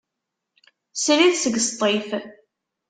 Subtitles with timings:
[1.03, 2.07] Srid seg Sṭif.